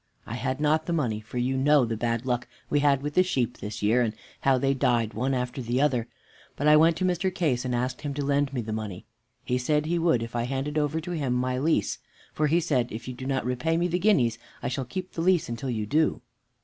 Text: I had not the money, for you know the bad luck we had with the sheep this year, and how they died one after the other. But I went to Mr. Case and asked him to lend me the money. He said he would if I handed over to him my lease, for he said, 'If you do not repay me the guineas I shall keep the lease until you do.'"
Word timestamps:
I 0.25 0.33
had 0.33 0.59
not 0.59 0.87
the 0.87 0.93
money, 0.93 1.19
for 1.19 1.37
you 1.37 1.55
know 1.55 1.85
the 1.85 1.95
bad 1.95 2.25
luck 2.25 2.47
we 2.71 2.79
had 2.79 3.03
with 3.03 3.13
the 3.13 3.21
sheep 3.21 3.59
this 3.59 3.83
year, 3.83 4.01
and 4.01 4.15
how 4.39 4.57
they 4.57 4.73
died 4.73 5.13
one 5.13 5.35
after 5.35 5.61
the 5.61 5.79
other. 5.79 6.07
But 6.55 6.67
I 6.67 6.75
went 6.75 6.97
to 6.97 7.05
Mr. 7.05 7.31
Case 7.31 7.65
and 7.65 7.75
asked 7.75 8.01
him 8.01 8.15
to 8.15 8.25
lend 8.25 8.51
me 8.51 8.61
the 8.61 8.73
money. 8.73 9.05
He 9.45 9.59
said 9.59 9.85
he 9.85 9.99
would 9.99 10.23
if 10.23 10.35
I 10.35 10.45
handed 10.45 10.79
over 10.79 10.99
to 10.99 11.11
him 11.11 11.33
my 11.35 11.59
lease, 11.59 11.99
for 12.33 12.47
he 12.47 12.59
said, 12.59 12.91
'If 12.91 13.07
you 13.07 13.13
do 13.13 13.27
not 13.27 13.45
repay 13.45 13.77
me 13.77 13.87
the 13.87 13.99
guineas 13.99 14.39
I 14.63 14.69
shall 14.69 14.85
keep 14.85 15.11
the 15.11 15.21
lease 15.21 15.47
until 15.47 15.69
you 15.69 15.85
do.'" 15.85 16.19